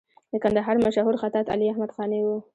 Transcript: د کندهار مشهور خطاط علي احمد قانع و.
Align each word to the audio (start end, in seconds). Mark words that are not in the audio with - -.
د 0.31 0.33
کندهار 0.43 0.75
مشهور 0.85 1.15
خطاط 1.21 1.45
علي 1.53 1.65
احمد 1.69 1.89
قانع 1.97 2.21
و. 2.25 2.29